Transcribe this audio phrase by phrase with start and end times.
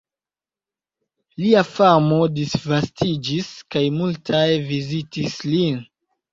[1.43, 4.43] Lia famo disvastiĝis kaj multaj
[4.75, 5.81] vizitis lin.